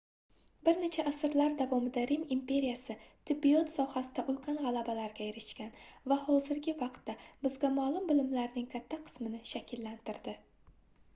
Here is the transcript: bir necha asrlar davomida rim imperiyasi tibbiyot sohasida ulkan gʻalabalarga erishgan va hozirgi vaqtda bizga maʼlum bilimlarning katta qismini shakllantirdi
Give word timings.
bir 0.67 0.77
necha 0.83 1.03
asrlar 1.09 1.51
davomida 1.57 2.03
rim 2.11 2.21
imperiyasi 2.35 2.93
tibbiyot 3.31 3.67
sohasida 3.73 4.23
ulkan 4.33 4.57
gʻalabalarga 4.63 5.27
erishgan 5.33 5.69
va 6.13 6.17
hozirgi 6.23 6.73
vaqtda 6.81 7.15
bizga 7.45 7.71
maʼlum 7.77 8.07
bilimlarning 8.13 8.67
katta 8.77 8.99
qismini 9.09 9.43
shakllantirdi 9.51 10.35